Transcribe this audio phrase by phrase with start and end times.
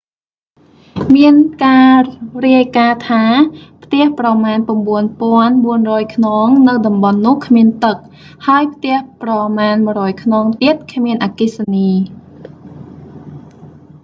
[1.15, 1.99] មានការ
[2.45, 3.23] រាយការណ៍ថា
[3.83, 4.57] ផ្ទះប្រមាណ
[5.19, 7.97] 9400 ខ្នងនៅតំបន់នោះគ្មានទឹក
[8.47, 11.89] ហើយផ្ទះប្រមាណ 100 ខ្នងទៀតគ្មានអគ្គិសនី